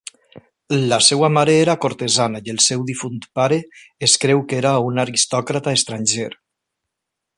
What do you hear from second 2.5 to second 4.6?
el seu difunt pare es creu que